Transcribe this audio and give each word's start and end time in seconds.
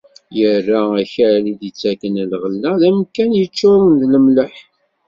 Irra 0.43 0.81
akal 1.01 1.43
i 1.51 1.53
d-ittaken 1.59 2.15
lɣella 2.31 2.71
d 2.81 2.83
amkan 2.89 3.31
yeččuren 3.39 3.93
d 4.01 4.01
lemleḥ. 4.13 4.55